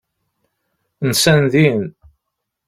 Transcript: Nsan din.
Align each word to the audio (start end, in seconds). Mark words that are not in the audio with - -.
Nsan 1.09 1.41
din. 1.53 1.81